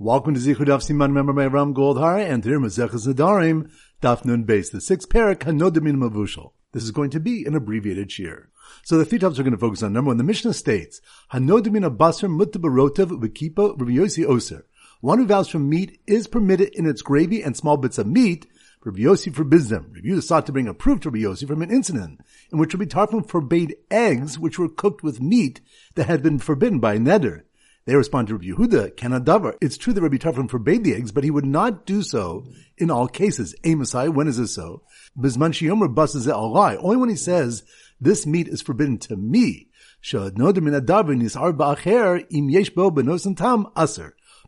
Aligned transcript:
Welcome 0.00 0.34
to 0.34 0.40
Zichud 0.40 0.66
Daf 0.66 0.88
Siman. 0.88 1.08
Remember 1.08 1.32
my 1.32 1.46
Ram 1.46 1.74
Goldhar 1.74 2.24
and 2.24 2.40
today 2.40 2.54
Maseches 2.54 3.12
Nedarim 3.12 3.68
Daf 4.00 4.24
Nun 4.24 4.44
Beis, 4.44 4.70
the 4.70 4.80
sixth 4.80 5.08
parak 5.08 5.38
Hanodamin 5.38 5.96
Mavushal. 5.96 6.52
This 6.70 6.84
is 6.84 6.92
going 6.92 7.10
to 7.10 7.18
be 7.18 7.44
an 7.44 7.56
abbreviated 7.56 8.08
shiur. 8.08 8.44
So 8.84 8.96
the 8.96 9.04
three 9.04 9.18
topics 9.18 9.38
we're 9.38 9.42
going 9.42 9.56
to 9.56 9.58
focus 9.58 9.82
on. 9.82 9.92
Number 9.92 10.10
one, 10.10 10.16
the 10.16 10.22
Mishnah 10.22 10.54
states 10.54 11.00
Hanodamin 11.32 11.84
Abasar 11.84 12.30
Mutabarotav 12.30 13.20
Vikipa 13.20 13.76
Rabbi 13.76 13.90
Yossi 13.90 14.24
Oser. 14.24 14.66
One 15.00 15.18
who 15.18 15.26
vows 15.26 15.48
from 15.48 15.68
meat 15.68 16.00
is 16.06 16.28
permitted 16.28 16.68
in 16.74 16.86
its 16.86 17.02
gravy 17.02 17.42
and 17.42 17.56
small 17.56 17.76
bits 17.76 17.98
of 17.98 18.06
meat. 18.06 18.46
Rabbi 18.84 19.02
forbids 19.02 19.68
them. 19.68 19.90
Rabbi 19.96 20.10
Yossi 20.10 20.22
sought 20.22 20.46
to 20.46 20.52
bring 20.52 20.68
a 20.68 20.74
proof 20.74 21.00
to 21.00 21.10
Rabbi 21.10 21.34
from 21.44 21.60
an 21.60 21.72
incident 21.72 22.20
in 22.52 22.60
which 22.60 22.72
Rabbi 22.72 22.84
Tarfon 22.84 23.28
forbade 23.28 23.74
eggs 23.90 24.38
which 24.38 24.60
were 24.60 24.68
cooked 24.68 25.02
with 25.02 25.20
meat 25.20 25.60
that 25.96 26.06
had 26.06 26.22
been 26.22 26.38
forbidden 26.38 26.78
by 26.78 26.98
Neder. 26.98 27.42
They 27.88 27.96
respond 27.96 28.28
to 28.28 28.34
Rabbi 28.34 28.48
Yehuda, 28.48 28.96
Kanadavar. 28.96 29.56
It's 29.62 29.78
true 29.78 29.94
that 29.94 30.02
Rabbi 30.02 30.18
Tarfon 30.18 30.50
forbade 30.50 30.84
the 30.84 30.92
eggs, 30.94 31.10
but 31.10 31.24
he 31.24 31.30
would 31.30 31.46
not 31.46 31.86
do 31.86 32.02
so 32.02 32.44
in 32.76 32.90
all 32.90 33.08
cases. 33.08 33.54
Amosai, 33.64 34.12
when 34.12 34.28
is 34.28 34.36
this 34.36 34.54
so? 34.54 34.82
Bizman 35.18 35.54
Shiomer 35.54 35.94
buses 35.94 36.26
lie. 36.26 36.76
Only 36.76 36.98
when 36.98 37.08
he 37.08 37.16
says, 37.16 37.62
this 37.98 38.26
meat 38.26 38.46
is 38.46 38.60
forbidden 38.60 38.98
to 38.98 39.16
me. 39.16 39.70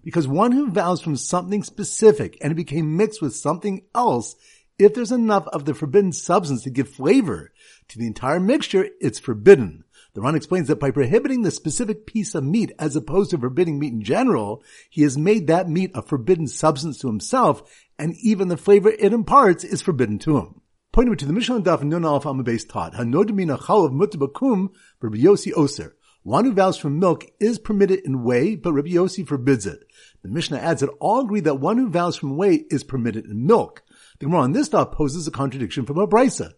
Because 0.04 0.28
one 0.28 0.52
who 0.52 0.70
vows 0.70 1.00
from 1.00 1.16
something 1.16 1.62
specific 1.62 2.36
and 2.42 2.52
it 2.52 2.56
became 2.56 2.96
mixed 2.98 3.22
with 3.22 3.34
something 3.34 3.86
else, 3.94 4.36
if 4.78 4.92
there's 4.92 5.12
enough 5.12 5.46
of 5.46 5.64
the 5.64 5.72
forbidden 5.72 6.12
substance 6.12 6.62
to 6.64 6.70
give 6.70 6.90
flavor 6.90 7.52
to 7.88 7.98
the 7.98 8.06
entire 8.06 8.38
mixture, 8.38 8.90
it's 9.00 9.18
forbidden. 9.18 9.84
The 10.12 10.20
Ran 10.20 10.34
explains 10.34 10.68
that 10.68 10.80
by 10.80 10.90
prohibiting 10.90 11.42
the 11.42 11.50
specific 11.50 12.06
piece 12.06 12.34
of 12.34 12.42
meat 12.42 12.72
as 12.78 12.96
opposed 12.96 13.30
to 13.30 13.38
forbidding 13.38 13.78
meat 13.78 13.92
in 13.92 14.02
general, 14.02 14.62
he 14.88 15.02
has 15.02 15.16
made 15.16 15.46
that 15.46 15.68
meat 15.68 15.92
a 15.94 16.02
forbidden 16.02 16.48
substance 16.48 16.98
to 16.98 17.06
himself, 17.06 17.62
and 17.98 18.14
even 18.20 18.48
the 18.48 18.56
flavor 18.56 18.90
it 18.90 19.12
imparts 19.12 19.62
is 19.62 19.82
forbidden 19.82 20.18
to 20.20 20.36
him. 20.38 20.60
Pointing 20.92 21.16
to 21.16 21.26
the 21.26 21.32
Mishnah 21.32 21.60
Daf 21.60 21.84
Nun 21.84 22.04
Alf 22.04 22.24
Amabase 22.24 22.68
taught, 22.68 22.94
Hanodamina 22.94 23.56
Chalav 23.60 23.92
Mutabakum 23.92 24.70
Rabbi 25.00 25.18
Yossi 25.18 25.52
Oser. 25.56 25.94
One 26.22 26.44
who 26.44 26.52
vows 26.52 26.76
from 26.76 26.98
milk 26.98 27.24
is 27.38 27.58
permitted 27.58 28.00
in 28.00 28.24
whey, 28.24 28.54
but 28.56 28.72
Rabbi 28.72 28.90
Yossi 28.90 29.26
forbids 29.26 29.64
it. 29.66 29.84
The 30.22 30.28
Mishnah 30.28 30.58
adds 30.58 30.80
that 30.80 30.90
all 31.00 31.20
agree 31.20 31.40
that 31.40 31.60
one 31.60 31.78
who 31.78 31.88
vows 31.88 32.16
from 32.16 32.36
whey 32.36 32.64
is 32.70 32.84
permitted 32.84 33.24
in 33.24 33.46
milk. 33.46 33.82
The 34.18 34.26
Gemara 34.26 34.42
on 34.42 34.52
this 34.52 34.68
daf 34.68 34.92
poses 34.92 35.26
a 35.26 35.30
contradiction 35.30 35.86
from 35.86 35.96
a 35.96 36.06
brisa. 36.06 36.52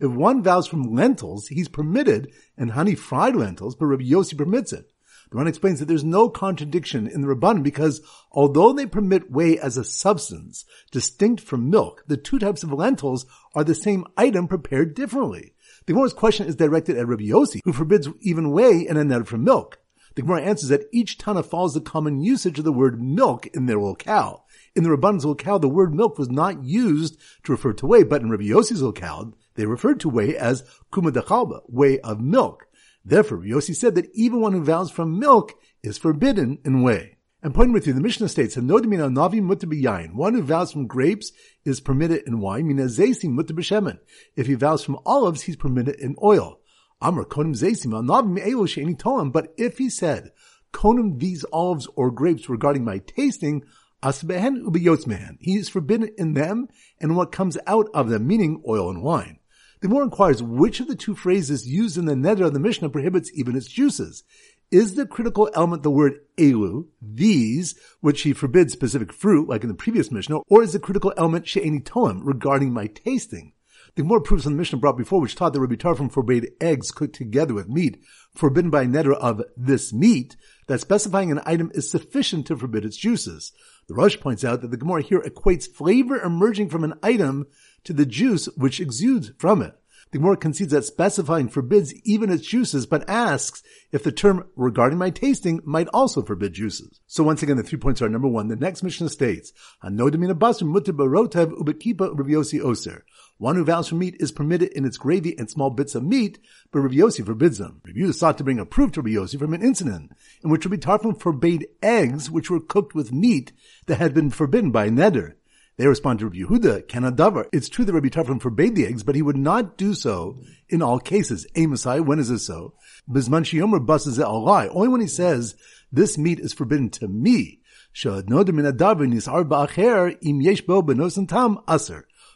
If 0.00 0.10
one 0.10 0.42
vows 0.42 0.66
from 0.66 0.94
lentils, 0.94 1.48
he's 1.48 1.68
permitted, 1.68 2.32
and 2.56 2.70
honey 2.70 2.94
fried 2.94 3.36
lentils, 3.36 3.74
but 3.74 3.86
Rabbi 3.86 4.04
Yossi 4.04 4.36
permits 4.36 4.72
it. 4.72 4.90
The 5.30 5.36
Ran 5.36 5.46
explains 5.46 5.78
that 5.78 5.86
there's 5.86 6.04
no 6.04 6.30
contradiction 6.30 7.06
in 7.06 7.20
the 7.20 7.28
Rabban 7.28 7.62
because 7.62 8.00
although 8.32 8.72
they 8.72 8.86
permit 8.86 9.30
whey 9.30 9.58
as 9.58 9.76
a 9.76 9.84
substance 9.84 10.64
distinct 10.90 11.42
from 11.42 11.68
milk, 11.68 12.04
the 12.06 12.16
two 12.16 12.38
types 12.38 12.62
of 12.62 12.72
lentils 12.72 13.26
are 13.54 13.64
the 13.64 13.74
same 13.74 14.06
item 14.16 14.48
prepared 14.48 14.94
differently. 14.94 15.52
The 15.84 15.92
Gemara's 15.92 16.14
question 16.14 16.46
is 16.46 16.56
directed 16.56 16.96
at 16.96 17.06
Rabbi 17.06 17.24
Yossi, 17.24 17.60
who 17.64 17.74
forbids 17.74 18.08
even 18.20 18.52
whey 18.52 18.86
and 18.88 18.96
a 18.96 19.04
net 19.04 19.26
from 19.26 19.44
milk. 19.44 19.78
The 20.14 20.22
Gemara 20.22 20.42
answers 20.42 20.70
that 20.70 20.88
each 20.92 21.18
Tana 21.18 21.42
follows 21.42 21.74
the 21.74 21.80
common 21.80 22.20
usage 22.20 22.58
of 22.58 22.64
the 22.64 22.72
word 22.72 23.00
milk 23.00 23.46
in 23.48 23.66
their 23.66 23.78
locale. 23.78 24.46
In 24.74 24.82
the 24.82 24.90
Rabban's 24.90 25.24
locale, 25.24 25.58
the 25.58 25.68
word 25.68 25.94
milk 25.94 26.18
was 26.18 26.30
not 26.30 26.64
used 26.64 27.18
to 27.44 27.52
refer 27.52 27.72
to 27.74 27.86
whey, 27.86 28.02
but 28.02 28.22
in 28.22 28.30
Rabbi 28.30 28.44
Yossi's 28.44 28.82
locale, 28.82 29.34
they 29.54 29.66
referred 29.66 30.00
to 30.00 30.08
whey 30.08 30.36
as 30.36 30.62
kuma 30.92 31.10
dechalba, 31.10 31.62
whey 31.66 31.98
of 32.00 32.20
milk. 32.20 32.66
Therefore, 33.04 33.38
Yossi 33.38 33.74
said 33.74 33.94
that 33.94 34.10
even 34.12 34.40
one 34.40 34.52
who 34.52 34.62
vows 34.62 34.90
from 34.90 35.18
milk 35.18 35.54
is 35.82 35.96
forbidden 35.96 36.58
in 36.64 36.82
whey. 36.82 37.16
And 37.42 37.54
pointing 37.54 37.72
with 37.72 37.86
you, 37.86 37.92
the 37.92 38.00
Mishnah 38.00 38.28
states, 38.28 38.56
"Hanodimina 38.56 39.10
navi 39.10 39.40
yain." 39.80 40.14
One 40.14 40.34
who 40.34 40.42
vows 40.42 40.72
from 40.72 40.88
grapes 40.88 41.32
is 41.64 41.80
permitted 41.80 42.24
in 42.26 42.40
wine. 42.40 42.66
Mina 42.66 42.84
zaysim 42.84 43.38
mutab'shemen. 43.38 43.98
If 44.36 44.48
he 44.48 44.54
vows 44.54 44.84
from 44.84 44.98
olives, 45.06 45.42
he's 45.42 45.56
permitted 45.56 45.94
in 46.00 46.16
oil. 46.22 46.58
Amr 47.00 47.24
konam 47.24 47.54
zaysim 47.54 47.92
anavim 47.92 48.44
elo 48.44 48.66
tolam. 48.66 49.32
But 49.32 49.54
if 49.56 49.78
he 49.78 49.88
said, 49.88 50.32
"Konam 50.72 51.20
these 51.20 51.44
olives 51.52 51.86
or 51.94 52.10
grapes 52.10 52.48
regarding 52.48 52.84
my 52.84 52.98
tasting," 52.98 53.62
Asbehen 54.02 54.62
ubiyotzmehen. 54.64 55.38
He 55.40 55.56
is 55.56 55.68
forbidden 55.68 56.10
in 56.16 56.34
them 56.34 56.68
and 57.00 57.16
what 57.16 57.32
comes 57.32 57.58
out 57.66 57.88
of 57.92 58.08
them, 58.08 58.26
meaning 58.26 58.62
oil 58.66 58.90
and 58.90 59.02
wine. 59.02 59.38
The 59.80 59.88
Gemara 59.88 60.04
inquires 60.04 60.42
which 60.42 60.80
of 60.80 60.88
the 60.88 60.96
two 60.96 61.14
phrases 61.14 61.66
used 61.66 61.96
in 61.96 62.04
the 62.04 62.14
neder 62.14 62.46
of 62.46 62.52
the 62.52 62.60
Mishnah 62.60 62.90
prohibits 62.90 63.30
even 63.34 63.56
its 63.56 63.68
juices. 63.68 64.24
Is 64.70 64.94
the 64.94 65.06
critical 65.06 65.48
element 65.54 65.82
the 65.82 65.90
word 65.90 66.20
elu, 66.36 66.86
these, 67.00 67.74
which 68.00 68.22
he 68.22 68.32
forbids 68.32 68.72
specific 68.72 69.12
fruit, 69.12 69.48
like 69.48 69.62
in 69.62 69.68
the 69.68 69.74
previous 69.74 70.10
Mishnah, 70.10 70.40
or 70.48 70.62
is 70.62 70.72
the 70.72 70.78
critical 70.78 71.12
element 71.16 71.48
she'eni 71.48 71.80
toim, 71.80 72.20
regarding 72.22 72.72
my 72.72 72.86
tasting? 72.86 73.52
The 73.98 74.04
Gemara 74.04 74.20
proofs 74.20 74.46
on 74.46 74.52
the 74.52 74.58
Mishnah 74.58 74.78
brought 74.78 74.96
before, 74.96 75.20
which 75.20 75.34
taught 75.34 75.54
that 75.54 75.60
Rabbi 75.60 75.74
Tarfon 75.74 76.08
forbade 76.08 76.52
eggs 76.60 76.92
cooked 76.92 77.16
together 77.16 77.52
with 77.52 77.68
meat, 77.68 78.00
forbidden 78.32 78.70
by 78.70 78.82
a 78.82 78.86
neder 78.86 79.12
of 79.12 79.42
this 79.56 79.92
meat, 79.92 80.36
that 80.68 80.80
specifying 80.80 81.32
an 81.32 81.40
item 81.44 81.72
is 81.74 81.90
sufficient 81.90 82.46
to 82.46 82.56
forbid 82.56 82.84
its 82.84 82.96
juices. 82.96 83.50
The 83.88 83.94
Rosh 83.94 84.20
points 84.20 84.44
out 84.44 84.60
that 84.60 84.70
the 84.70 84.76
Gemara 84.76 85.02
here 85.02 85.20
equates 85.22 85.66
flavor 85.66 86.16
emerging 86.16 86.68
from 86.68 86.84
an 86.84 86.94
item 87.02 87.48
to 87.82 87.92
the 87.92 88.06
juice 88.06 88.46
which 88.56 88.78
exudes 88.78 89.32
from 89.36 89.62
it. 89.62 89.76
The 90.10 90.18
Gemara 90.18 90.36
concedes 90.36 90.72
that 90.72 90.84
specifying 90.84 91.48
forbids 91.48 91.92
even 92.04 92.30
its 92.30 92.46
juices, 92.46 92.86
but 92.86 93.08
asks 93.08 93.62
if 93.92 94.02
the 94.02 94.12
term 94.12 94.48
regarding 94.56 94.98
my 94.98 95.10
tasting 95.10 95.60
might 95.64 95.88
also 95.88 96.22
forbid 96.22 96.54
juices. 96.54 97.00
So 97.06 97.22
once 97.22 97.42
again, 97.42 97.58
the 97.58 97.62
three 97.62 97.78
points 97.78 98.00
are 98.00 98.08
number 98.08 98.28
one, 98.28 98.48
the 98.48 98.56
next 98.56 98.82
Mishnah 98.82 99.10
states, 99.10 99.52
Hanodamina 99.84 100.32
basr 100.32 100.66
mutter 100.66 100.92
barotev 100.92 101.52
ubekipa 101.52 102.10
Rav 102.16 102.64
oser. 102.64 103.04
One 103.38 103.54
who 103.54 103.64
vows 103.64 103.88
for 103.88 103.94
meat 103.94 104.16
is 104.18 104.32
permitted 104.32 104.72
in 104.72 104.84
its 104.84 104.96
gravy 104.96 105.38
and 105.38 105.48
small 105.48 105.70
bits 105.70 105.94
of 105.94 106.02
meat, 106.02 106.40
but 106.72 106.80
Rabbi 106.80 106.96
Yossi 106.96 107.24
forbids 107.24 107.58
them. 107.58 107.80
Rabbi 107.86 108.10
sought 108.10 108.36
to 108.38 108.44
bring 108.44 108.58
a 108.58 108.66
proof 108.66 108.90
to 108.92 109.00
Rabbi 109.00 109.14
Yossi 109.14 109.38
from 109.38 109.54
an 109.54 109.62
incident 109.62 110.10
in 110.42 110.50
which 110.50 110.66
Rabbi 110.66 110.78
Tarfon 110.78 111.20
forbade 111.20 111.68
eggs 111.80 112.32
which 112.32 112.50
were 112.50 112.58
cooked 112.58 112.96
with 112.96 113.12
meat 113.12 113.52
that 113.86 113.98
had 113.98 114.12
been 114.12 114.30
forbidden 114.30 114.72
by 114.72 114.88
Neder. 114.88 115.34
They 115.78 115.86
respond 115.86 116.18
to 116.18 116.26
Rabbi 116.26 116.38
Yehuda, 116.38 116.88
Kanadavar. 116.88 117.46
It's 117.52 117.68
true 117.68 117.84
that 117.84 117.92
Rabbi 117.92 118.08
Tarfon 118.08 118.42
forbade 118.42 118.74
the 118.74 118.84
eggs, 118.84 119.04
but 119.04 119.14
he 119.14 119.22
would 119.22 119.36
not 119.36 119.78
do 119.78 119.94
so 119.94 120.40
in 120.68 120.82
all 120.82 120.98
cases. 120.98 121.46
Amosai, 121.54 122.04
when 122.04 122.18
is 122.18 122.28
this 122.28 122.46
so? 122.46 122.74
Bizman 123.08 123.44
Shiomer 123.44 123.86
buses 123.86 124.18
it 124.18 124.26
lie. 124.26 124.66
Only 124.66 124.88
when 124.88 125.00
he 125.00 125.06
says, 125.06 125.54
this 125.92 126.18
meat 126.18 126.40
is 126.40 126.52
forbidden 126.52 126.90
to 126.90 127.06
me. 127.06 127.60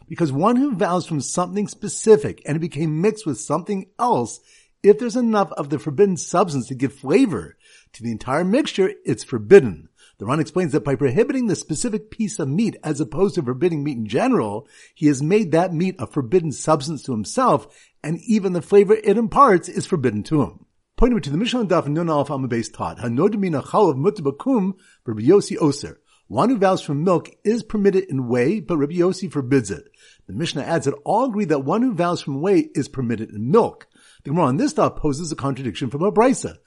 Because 0.07 0.31
one 0.31 0.55
who 0.55 0.75
vows 0.75 1.05
from 1.05 1.21
something 1.21 1.67
specific 1.67 2.41
and 2.45 2.55
it 2.55 2.61
became 2.61 3.01
mixed 3.01 3.25
with 3.25 3.39
something 3.39 3.89
else, 3.99 4.39
if 4.81 4.99
there's 4.99 5.15
enough 5.17 5.51
of 5.53 5.69
the 5.69 5.79
forbidden 5.79 6.15
substance 6.15 6.67
to 6.67 6.75
give 6.75 6.93
flavor 6.93 7.57
to 7.91 8.03
the 8.03 8.11
entire 8.11 8.43
mixture, 8.45 8.93
it's 9.05 9.23
forbidden. 9.23 9.89
The 10.19 10.25
Ran 10.25 10.39
explains 10.39 10.71
that 10.71 10.83
by 10.83 10.95
prohibiting 10.95 11.47
the 11.47 11.55
specific 11.55 12.11
piece 12.11 12.37
of 12.39 12.47
meat 12.47 12.77
as 12.83 13.01
opposed 13.01 13.35
to 13.35 13.41
forbidding 13.41 13.83
meat 13.83 13.97
in 13.97 14.05
general, 14.05 14.67
he 14.93 15.07
has 15.07 15.23
made 15.23 15.51
that 15.51 15.73
meat 15.73 15.95
a 15.97 16.05
forbidden 16.05 16.51
substance 16.51 17.01
to 17.03 17.11
himself, 17.11 17.67
and 18.03 18.19
even 18.21 18.53
the 18.53 18.61
flavor 18.61 18.93
it 18.93 19.17
imparts 19.17 19.67
is 19.67 19.85
forbidden 19.85 20.23
to 20.23 20.43
him. 20.43 20.65
Pointing 20.95 21.19
to 21.21 21.29
the 21.31 21.37
Mishnah 21.37 21.65
Daf 21.65 21.87
Nun 21.87 22.09
Alf 22.09 22.29
Amabase 22.29 22.71
taught, 22.71 22.99
Hanodamina 22.99 23.63
Chalav 23.63 23.95
Mutabakum 23.95 24.73
Rabbi 25.05 25.23
Yossi 25.23 25.57
Oser. 25.59 25.99
One 26.27 26.49
who 26.49 26.57
vows 26.57 26.81
from 26.81 27.03
milk 27.03 27.29
is 27.43 27.63
permitted 27.63 28.05
in 28.05 28.27
whey, 28.27 28.59
but 28.59 28.77
Rabbi 28.77 28.93
Yossi 28.93 29.31
forbids 29.31 29.69
it. 29.71 29.89
The 30.27 30.33
Mishnah 30.33 30.61
adds 30.61 30.85
that 30.85 30.95
all 31.03 31.25
agree 31.25 31.45
that 31.45 31.65
one 31.65 31.81
who 31.81 31.93
vows 31.93 32.21
from 32.21 32.41
whey 32.41 32.69
is 32.75 32.87
permitted 32.87 33.31
in 33.31 33.51
milk. 33.51 33.87
The 34.23 34.29
Gemara 34.29 34.45
on 34.45 34.57
this 34.57 34.73
daf 34.73 34.95
poses 34.95 35.31
a 35.31 35.35
contradiction 35.35 35.89
from 35.89 36.03
a 36.03 36.11
brisa. 36.11 36.57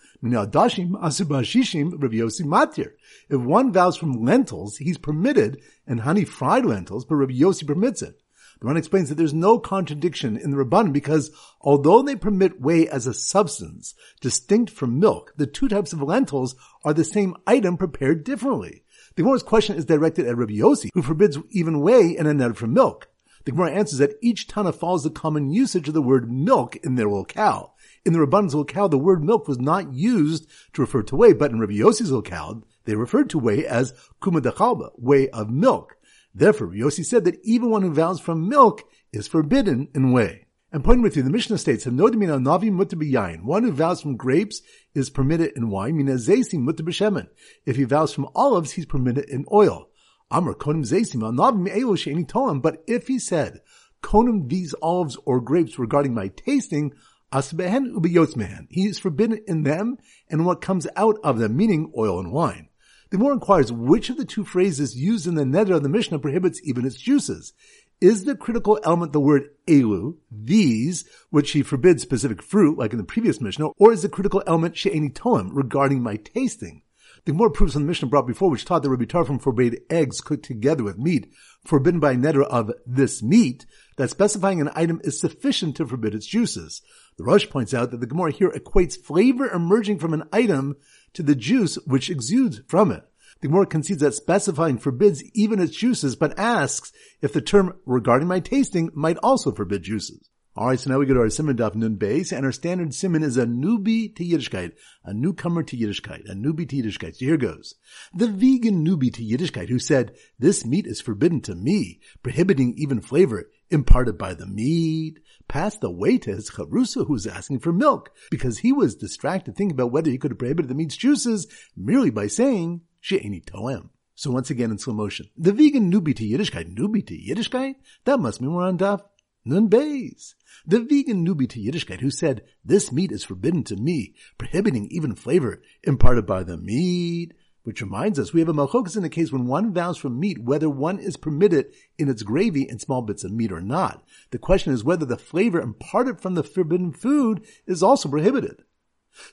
If 3.29 3.41
one 3.41 3.73
vows 3.73 3.97
from 3.97 4.25
lentils, 4.25 4.77
he's 4.79 4.99
permitted, 4.99 5.61
and 5.87 6.01
honey 6.01 6.25
fried 6.25 6.65
lentils, 6.65 7.05
but 7.05 7.17
Rabbi 7.17 7.35
Yossi 7.35 7.67
permits 7.67 8.03
it. 8.03 8.21
The 8.61 8.67
Ran 8.69 8.79
explains 8.79 9.11
that 9.11 9.17
there's 9.17 9.35
no 9.35 9.59
contradiction 9.59 10.37
in 10.39 10.51
the 10.51 10.57
Rabban 10.57 10.91
because 10.93 11.31
although 11.61 12.01
they 12.01 12.17
permit 12.17 12.61
whey 12.61 12.89
as 12.89 13.07
a 13.07 13.13
substance 13.13 13.95
distinct 14.23 14.71
from 14.71 14.99
milk, 14.99 15.35
the 15.37 15.47
two 15.47 15.69
types 15.69 15.93
of 15.93 16.01
lentils 16.01 16.57
are 16.83 16.95
the 16.95 17.05
same 17.05 17.37
item 17.47 17.77
prepared 17.77 18.25
differently. 18.25 18.85
The 19.15 19.23
Gemara's 19.23 19.43
question 19.43 19.77
is 19.77 19.85
directed 19.85 20.27
at 20.27 20.39
Rabbi 20.39 20.55
Yossi, 20.55 20.89
who 20.95 21.03
forbids 21.03 21.39
even 21.51 21.81
whey 21.81 22.17
and 22.17 22.27
a 22.27 22.33
net 22.33 22.57
from 22.57 22.73
milk. 22.73 23.09
The 23.45 23.53
Gemara 23.53 23.73
answers 23.73 23.99
that 23.99 24.17
each 24.23 24.49
Tana 24.49 24.73
follows 24.73 25.05
the 25.05 25.11
common 25.11 25.51
usage 25.51 25.87
of 25.87 25.95
the 25.95 26.03
word 26.03 26.33
milk 26.33 26.77
in 26.77 26.95
their 26.95 27.09
locale. 27.09 27.76
In 28.07 28.13
the 28.13 28.21
Rabban's 28.21 28.55
locale, 28.55 28.89
the 28.89 28.99
word 28.99 29.25
milk 29.25 29.49
was 29.49 29.59
not 29.59 29.93
used 29.93 30.49
to 30.75 30.81
refer 30.81 31.03
to 31.03 31.17
whey, 31.17 31.33
but 31.33 31.51
in 31.51 31.59
Rabbi 31.59 31.73
Yossi's 31.73 32.13
locale, 32.13 32.63
they 32.85 32.95
referred 32.95 33.29
to 33.31 33.39
whey 33.39 33.67
as 33.67 33.93
kuma 34.23 34.41
dechalba, 34.41 34.93
whey 34.95 35.29
of 35.31 35.51
milk. 35.51 35.97
Therefore, 36.33 36.69
Yossi 36.69 37.05
said 37.05 37.25
that 37.25 37.41
even 37.43 37.69
one 37.69 37.83
who 37.83 37.93
vows 37.93 38.21
from 38.21 38.49
milk 38.49 38.85
is 39.13 39.27
forbidden 39.27 39.89
in 39.93 40.13
whey. 40.13 40.47
And 40.71 40.85
pointing 40.85 41.03
with 41.03 41.17
you, 41.17 41.25
the 41.25 41.31
Mishnah 41.31 41.59
states, 41.59 41.85
"Hanodimina 41.85 42.39
navi 42.41 42.71
yain." 43.11 43.43
One 43.43 43.65
who 43.65 43.73
vows 43.73 44.03
from 44.03 44.17
grapes 44.17 44.63
is 44.95 45.11
permitted 45.11 45.55
in 45.57 45.69
wine. 45.69 45.97
Mina 45.97 46.15
zaysim 46.15 46.61
mutter 46.61 47.29
If 47.65 47.75
he 47.75 47.83
vows 47.83 48.13
from 48.13 48.29
olives, 48.37 48.73
he's 48.73 48.87
permitted 48.87 49.29
in 49.29 49.47
oil. 49.51 49.89
Amr 50.31 50.55
konam 50.55 50.85
zaysim 50.85 51.23
navim 51.23 51.67
elu 51.69 51.99
she'eni 51.99 52.25
tolam. 52.25 52.63
But 52.63 52.85
if 52.87 53.09
he 53.09 53.19
said, 53.19 53.63
"Konam 54.01 54.49
these 54.49 54.77
olives 54.81 55.17
or 55.25 55.41
grapes 55.41 55.77
regarding 55.77 56.15
my 56.15 56.29
tasting," 56.29 56.93
asbehen 57.37 57.93
ubiyotzmehen. 57.93 58.67
He 58.71 58.87
is 58.87 58.99
forbidden 58.99 59.41
in 59.47 59.63
them 59.63 59.99
and 60.31 60.47
what 60.47 60.63
comes 60.63 60.87
out 60.97 61.19
of 61.23 61.39
them, 61.39 61.57
meaning 61.57 61.93
oil 61.97 62.19
and 62.19 62.33
wine. 62.33 62.69
The 63.11 63.19
Gemara 63.19 63.35
inquires 63.35 63.71
which 63.71 64.11
of 64.11 64.17
the 64.17 64.25
two 64.25 64.45
phrases 64.45 64.97
used 64.97 65.27
in 65.27 65.35
the 65.35 65.45
neder 65.45 65.77
of 65.77 65.83
the 65.83 65.89
Mishnah 65.89 66.19
prohibits 66.19 66.61
even 66.65 66.87
its 66.87 66.97
juices. 66.97 67.53
Is 68.01 68.25
the 68.25 68.35
critical 68.35 68.81
element 68.83 69.13
the 69.13 69.21
word 69.21 69.51
elu, 69.67 70.17
these, 70.31 71.09
which 71.31 71.53
he 71.53 71.63
forbids 71.63 72.03
specific 72.03 72.43
fruit, 72.43 72.77
like 72.77 72.93
in 72.93 72.99
the 72.99 73.05
previous 73.05 73.41
Mishnah, 73.41 73.69
or 73.79 73.93
is 73.93 74.03
the 74.03 74.09
critical 74.09 74.43
element 74.47 74.77
she'eni 74.77 75.11
toim, 75.11 75.51
regarding 75.53 76.03
my 76.03 76.17
tasting? 76.17 76.83
The 77.25 77.33
Gemara 77.33 77.51
proofs 77.51 77.75
on 77.75 77.83
the 77.83 77.89
Mishnah 77.89 78.09
brought 78.09 78.27
before, 78.27 78.51
which 78.51 78.65
taught 78.65 78.83
that 78.83 78.91
Rabbi 78.91 79.05
Tarfon 79.05 79.41
forbade 79.41 79.81
eggs 79.91 80.21
cooked 80.21 80.45
together 80.45 80.85
with 80.85 80.99
meat, 80.99 81.33
forbidden 81.65 81.99
by 81.99 82.15
neder 82.15 82.45
of 82.45 82.71
this 82.87 83.23
meat, 83.23 83.67
that 83.97 84.11
specifying 84.11 84.61
an 84.61 84.71
item 84.75 85.01
is 85.03 85.19
sufficient 85.19 85.77
to 85.77 85.87
forbid 85.87 86.15
its 86.15 86.27
juices. 86.27 86.83
The 87.17 87.25
Rosh 87.25 87.49
points 87.49 87.75
out 87.75 87.91
that 87.91 88.01
the 88.01 88.07
Gemara 88.07 88.33
here 88.33 88.51
equates 88.51 89.01
flavor 89.01 89.49
emerging 89.49 89.99
from 89.99 90.15
an 90.15 90.25
item 90.33 90.77
to 91.15 91.23
the 91.23 91.35
juice 91.35 91.77
which 91.87 92.11
exudes 92.11 92.61
from 92.69 92.93
it. 92.93 93.03
The 93.41 93.49
Gemara 93.49 93.67
concedes 93.67 94.01
that 94.01 94.15
specifying 94.15 94.79
forbids 94.79 95.23
even 95.35 95.61
its 95.61 95.77
juices, 95.77 96.17
but 96.17 96.39
asks 96.39 96.93
if 97.21 97.33
the 97.33 97.41
term 97.41 97.77
regarding 97.85 98.29
my 98.29 98.41
tasting 98.41 98.91
might 98.95 99.19
also 99.19 99.53
forbid 99.53 99.83
juices. 99.83 100.31
Alright, 100.59 100.81
so 100.81 100.89
now 100.89 100.99
we 100.99 101.05
go 101.05 101.13
to 101.13 101.21
our 101.21 101.27
Siman 101.27 101.57
Daf 101.57 101.75
Nun 101.75 101.99
beis, 101.99 102.35
and 102.35 102.47
our 102.47 102.51
standard 102.51 102.89
Siman 102.93 103.23
is 103.23 103.37
a 103.37 103.45
newbie 103.45 104.17
to 104.17 104.25
Yiddishkeit, 104.25 104.73
a 105.05 105.13
newcomer 105.13 105.63
to 105.63 105.77
Yiddishkeit, 105.77 106.31
a 106.31 106.35
newbie 106.35 106.67
to 106.67 106.77
Yiddishkeit. 106.77 107.17
So 107.17 107.27
here 107.27 107.37
goes. 107.37 107.75
The 108.15 108.29
vegan 108.29 108.83
newbie 108.83 109.13
to 109.13 109.23
Yiddishkeit 109.23 109.69
who 109.69 109.79
said, 109.79 110.17
this 110.39 110.65
meat 110.65 110.87
is 110.87 111.03
forbidden 111.03 111.43
to 111.43 111.55
me, 111.55 112.01
prohibiting 112.23 112.73
even 112.79 113.03
flavor 113.03 113.51
imparted 113.69 114.17
by 114.17 114.33
the 114.33 114.47
meat 114.47 115.19
passed 115.47 115.85
away 115.85 116.17
to 116.17 116.31
his 116.31 116.49
chavrusa 116.49 117.07
who 117.07 117.13
was 117.13 117.27
asking 117.27 117.59
for 117.59 117.73
milk 117.73 118.13
because 118.31 118.59
he 118.59 118.73
was 118.73 118.95
distracted 118.95 119.57
thinking 119.57 119.75
about 119.75 119.93
whether 119.93 120.11
he 120.11 120.17
could 120.17 120.31
have 120.31 120.39
prohibited 120.39 120.71
the 120.71 120.75
meat's 120.75 120.97
juices 120.97 121.47
merely 121.77 122.09
by 122.09 122.27
saying 122.27 122.81
she'eni 123.03 123.45
toem. 123.45 123.91
So 124.15 124.31
once 124.31 124.49
again 124.49 124.71
in 124.71 124.79
slow 124.79 124.95
motion, 124.95 125.29
the 125.37 125.53
vegan 125.53 125.93
newbie 125.93 126.17
to 126.17 126.25
Yiddishkeit, 126.25 126.75
newbie 126.75 127.07
to 127.07 127.15
Yiddishkeit, 127.15 127.75
that 128.07 128.21
must 128.21 128.41
mean 128.41 128.55
we're 128.55 128.65
on 128.65 128.79
daf 128.79 129.03
nun 129.47 129.69
beis. 129.69 130.35
The 130.67 130.81
vegan 130.81 131.25
newbie 131.25 131.49
to 131.51 131.61
Yiddishkeit 131.61 132.01
who 132.01 132.11
said, 132.11 132.43
this 132.65 132.91
meat 132.91 133.13
is 133.13 133.25
forbidden 133.25 133.63
to 133.65 133.77
me, 133.77 134.15
prohibiting 134.37 134.89
even 134.91 135.15
flavor 135.15 135.63
imparted 135.85 136.27
by 136.27 136.43
the 136.43 136.57
meat 136.57 137.33
which 137.67 137.83
reminds 137.83 138.17
us 138.17 138.33
we 138.33 138.39
have 138.39 138.49
a 138.49 138.55
malchokas 138.55 138.97
in 138.97 139.03
the 139.03 139.09
case 139.09 139.33
when 139.33 139.45
one 139.45 139.75
vows 139.75 139.99
from 139.99 140.21
meat 140.21 140.39
whether 140.39 140.71
one 140.71 141.01
is 141.01 141.17
permitted 141.17 141.67
in 141.99 142.09
its 142.09 142.23
gravy 142.23 142.69
and 142.69 142.81
small 142.81 143.03
bits 143.03 143.25
of 143.25 143.33
meat 143.33 143.51
or 143.51 143.61
not. 143.61 144.05
The 144.31 144.39
question 144.39 144.73
is 144.73 144.85
whether 144.85 145.05
the 145.05 145.17
flavor 145.17 145.61
imparted 145.61 146.21
from 146.21 146.35
the 146.35 146.45
forbidden 146.45 146.93
food 146.93 147.45
is 147.67 147.83
also 147.83 148.09
prohibited. 148.09 148.63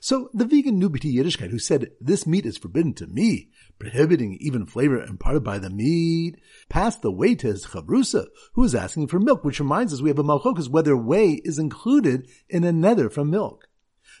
So 0.00 0.30
the 0.32 0.44
vegan 0.44 0.80
Nubiti 0.80 1.14
Yiddishkeit 1.14 1.50
who 1.50 1.58
said, 1.58 1.90
this 2.00 2.26
meat 2.26 2.46
is 2.46 2.58
forbidden 2.58 2.94
to 2.94 3.06
me, 3.06 3.50
prohibiting 3.78 4.38
even 4.40 4.66
flavor 4.66 5.02
imparted 5.02 5.44
by 5.44 5.58
the 5.58 5.70
meat, 5.70 6.36
passed 6.68 7.02
the 7.02 7.12
way 7.12 7.34
to 7.34 7.48
his 7.48 7.66
chavrusa, 7.66 8.26
who 8.54 8.64
is 8.64 8.74
asking 8.74 9.08
for 9.08 9.18
milk, 9.18 9.44
which 9.44 9.60
reminds 9.60 9.92
us 9.92 10.00
we 10.00 10.10
have 10.10 10.18
a 10.18 10.24
malchokas 10.24 10.68
whether 10.68 10.96
whey 10.96 11.40
is 11.44 11.58
included 11.58 12.28
in 12.48 12.64
a 12.64 12.72
neder 12.72 13.12
from 13.12 13.30
milk. 13.30 13.68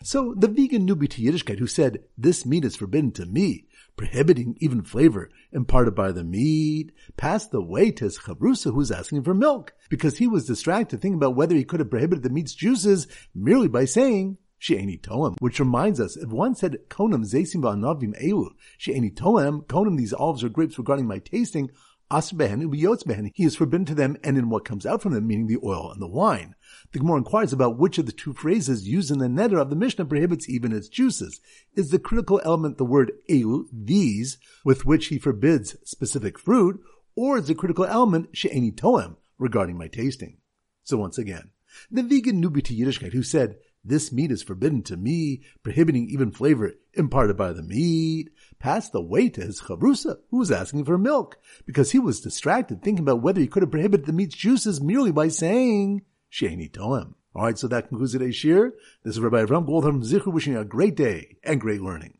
So 0.02 0.34
the 0.36 0.48
vegan 0.48 0.86
Nubiti 0.86 1.24
Yiddishkeit 1.24 1.58
who 1.58 1.66
said, 1.66 2.04
this 2.18 2.44
meat 2.44 2.64
is 2.64 2.76
forbidden 2.76 3.12
to 3.12 3.26
me, 3.26 3.66
prohibiting 3.96 4.56
even 4.60 4.82
flavor 4.82 5.30
imparted 5.52 5.94
by 5.94 6.10
the 6.10 6.24
meat, 6.24 6.90
passed 7.16 7.52
the 7.52 7.62
way 7.62 7.92
to 7.92 8.04
his 8.04 8.18
chavrusa 8.18 8.64
who 8.64 8.74
was 8.74 8.90
asking 8.90 9.22
for 9.22 9.34
milk, 9.34 9.72
because 9.88 10.18
he 10.18 10.26
was 10.26 10.46
distracted 10.46 11.00
thinking 11.00 11.16
about 11.16 11.36
whether 11.36 11.54
he 11.54 11.64
could 11.64 11.80
have 11.80 11.90
prohibited 11.90 12.24
the 12.24 12.30
meat's 12.30 12.54
juices 12.54 13.06
merely 13.34 13.68
by 13.68 13.84
saying, 13.84 14.36
She'eni 14.58 14.98
toem, 14.98 15.36
which 15.40 15.60
reminds 15.60 16.00
us, 16.00 16.16
if 16.16 16.30
one 16.30 16.54
said, 16.54 16.78
Konam 16.88 17.24
zesim 17.24 17.62
va'anavim 17.62 18.20
elu, 18.22 18.48
she'eni 18.78 19.10
toem, 19.10 19.66
konam 19.66 19.96
these 19.96 20.12
olives 20.12 20.42
or 20.42 20.48
grapes 20.48 20.78
regarding 20.78 21.06
my 21.06 21.18
tasting, 21.18 21.70
asbehen 22.10 23.32
he 23.34 23.44
is 23.44 23.56
forbidden 23.56 23.86
to 23.86 23.94
them 23.94 24.16
and 24.22 24.36
in 24.36 24.48
what 24.48 24.64
comes 24.64 24.86
out 24.86 25.02
from 25.02 25.12
them, 25.12 25.26
meaning 25.26 25.46
the 25.46 25.58
oil 25.64 25.90
and 25.90 26.00
the 26.00 26.06
wine. 26.06 26.54
The 26.92 26.98
Gemara 26.98 27.18
inquires 27.18 27.52
about 27.52 27.78
which 27.78 27.98
of 27.98 28.06
the 28.06 28.12
two 28.12 28.32
phrases 28.32 28.86
used 28.86 29.10
in 29.10 29.18
the 29.18 29.26
neder 29.26 29.60
of 29.60 29.70
the 29.70 29.76
Mishnah 29.76 30.04
prohibits 30.04 30.48
even 30.48 30.72
its 30.72 30.88
juices. 30.88 31.40
Is 31.74 31.90
the 31.90 31.98
critical 31.98 32.40
element 32.44 32.78
the 32.78 32.84
word 32.84 33.12
elu, 33.28 33.64
these, 33.72 34.38
with 34.64 34.84
which 34.84 35.06
he 35.06 35.18
forbids 35.18 35.76
specific 35.84 36.38
fruit, 36.38 36.80
or 37.16 37.38
is 37.38 37.48
the 37.48 37.54
critical 37.54 37.84
element 37.84 38.28
she'eni 38.32 38.70
toem, 38.70 39.16
regarding 39.38 39.78
my 39.78 39.88
tasting? 39.88 40.38
So 40.84 40.96
once 40.96 41.18
again, 41.18 41.50
the 41.90 42.02
vegan 42.02 42.42
newbie 42.42 42.62
to 42.64 42.74
Yiddishkeit 42.74 43.12
who 43.12 43.22
said, 43.22 43.56
this 43.84 44.10
meat 44.10 44.30
is 44.30 44.42
forbidden 44.42 44.82
to 44.84 44.96
me, 44.96 45.42
prohibiting 45.62 46.08
even 46.08 46.30
flavor 46.30 46.72
imparted 46.94 47.36
by 47.36 47.52
the 47.52 47.62
meat, 47.62 48.30
passed 48.58 48.92
the 48.92 49.02
way 49.02 49.28
to 49.28 49.42
his 49.42 49.60
chavrusa, 49.60 50.18
who 50.30 50.38
was 50.38 50.50
asking 50.50 50.84
for 50.84 50.96
milk, 50.96 51.38
because 51.66 51.92
he 51.92 51.98
was 51.98 52.20
distracted 52.20 52.82
thinking 52.82 53.04
about 53.04 53.22
whether 53.22 53.40
he 53.40 53.46
could 53.46 53.62
have 53.62 53.70
prohibited 53.70 54.06
the 54.06 54.12
meat's 54.12 54.34
juices 54.34 54.80
merely 54.80 55.12
by 55.12 55.28
saying, 55.28 56.02
She'eni 56.30 56.70
Toem. 56.70 57.14
Alright, 57.36 57.58
so 57.58 57.66
that 57.68 57.88
concludes 57.88 58.12
today's 58.12 58.36
shiur. 58.36 58.70
This 59.02 59.16
is 59.16 59.20
Rabbi 59.20 59.44
Avram 59.44 59.66
Goldham 59.66 60.02
Zichru 60.02 60.32
wishing 60.32 60.52
you 60.52 60.60
a 60.60 60.64
great 60.64 60.94
day 60.94 61.36
and 61.42 61.60
great 61.60 61.80
learning. 61.80 62.14